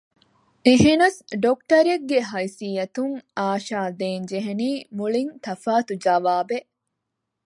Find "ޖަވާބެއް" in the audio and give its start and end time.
6.03-6.69